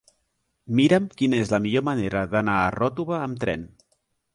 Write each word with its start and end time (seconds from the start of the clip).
Mira'm 0.79 1.05
quina 1.21 1.39
és 1.43 1.53
la 1.57 1.61
millor 1.67 1.87
manera 1.91 2.27
d'anar 2.35 2.59
a 2.65 2.75
Ròtova 2.79 3.25
amb 3.27 3.45
tren. 3.47 3.73